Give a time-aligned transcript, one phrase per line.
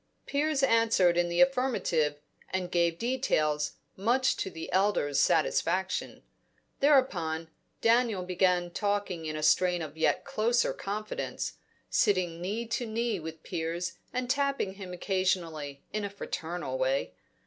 [0.25, 2.15] Piers answered in the affirmative,
[2.49, 6.23] and gave details, much to the elder's satisfaction.
[6.79, 7.49] Thereupon,
[7.81, 11.53] Daniel began talking in a strain of yet closer confidence,
[11.91, 17.13] sitting knee to knee with Piers and tapping him occasionally in a fraternal way.